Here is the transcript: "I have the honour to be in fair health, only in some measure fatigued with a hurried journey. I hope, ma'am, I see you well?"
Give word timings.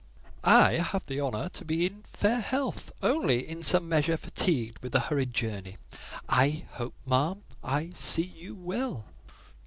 "I 0.43 0.77
have 0.79 1.05
the 1.05 1.21
honour 1.21 1.49
to 1.49 1.63
be 1.63 1.85
in 1.85 2.03
fair 2.11 2.39
health, 2.39 2.91
only 3.03 3.47
in 3.47 3.61
some 3.61 3.87
measure 3.87 4.17
fatigued 4.17 4.79
with 4.79 4.95
a 4.95 4.99
hurried 4.99 5.31
journey. 5.31 5.77
I 6.27 6.65
hope, 6.71 6.95
ma'am, 7.05 7.43
I 7.63 7.91
see 7.91 8.33
you 8.35 8.55
well?" 8.55 9.05